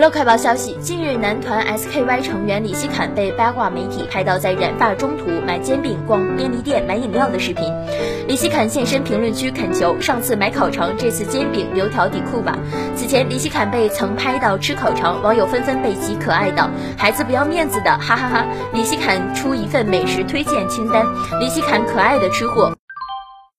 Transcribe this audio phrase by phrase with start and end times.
[0.00, 7.70] 娱乐快报消息近日男团 sky 成员李希侃被八卦媒体拍到在染发中途买煎饼逛便利店买饮料的视频。
[8.26, 12.58] 李希侃现身评论区恳求上次买烤肠这次煎饼留条底裤吧。
[12.96, 18.46] 此前李希侃被曾拍到吃烤肠网友纷纷被其可爱到孩子不要面子的哈哈哈。
[18.72, 21.04] 李希侃出一份美食推荐清单
[21.40, 22.74] 李希侃可爱的吃货。